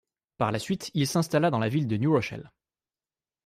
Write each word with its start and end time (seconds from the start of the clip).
Par 0.39 0.51
la 0.51 0.57
suite 0.57 0.89
il 0.95 1.05
s'installa 1.05 1.51
dans 1.51 1.59
la 1.59 1.69
ville 1.69 1.85
de 1.87 1.95
New 1.95 2.11
Rochelle. 2.11 2.51